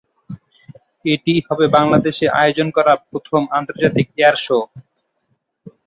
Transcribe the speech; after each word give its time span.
এটিই 1.05 1.39
হবে 1.47 1.65
বাংলাদেশে 1.77 2.25
আয়োজন 2.39 2.67
করা 2.77 2.93
প্রথম 3.09 3.41
আন্তর্জাতিক 3.57 4.07
এয়ার 4.17 4.35
শো। 4.45 4.57